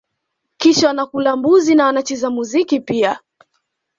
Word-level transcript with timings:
Kisha 0.57 0.87
wanakula 0.87 1.35
mbuzi 1.35 1.75
na 1.75 1.85
wanacheza 1.85 2.29
muziki 2.29 2.79
pia 2.79 3.19